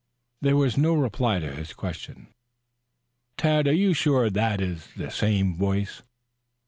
There 0.41 0.55
was 0.57 0.79
no 0.79 0.95
reply 0.95 1.37
to 1.37 1.51
his 1.53 1.73
question. 1.73 2.33
"Tad, 3.37 3.67
are 3.67 3.71
you 3.71 3.93
sure 3.93 4.31
that 4.31 4.59
is 4.59 4.87
the 4.97 5.11
same 5.11 5.55
voice?" 5.55 6.01